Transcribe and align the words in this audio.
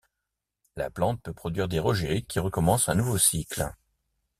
La 0.77 0.89
plante 0.89 1.21
peut 1.21 1.31
produire 1.31 1.67
des 1.67 1.77
rejets 1.77 2.23
qui 2.23 2.39
recommencent 2.39 2.89
un 2.89 2.95
nouveau 2.95 3.19
cycle. 3.19 3.69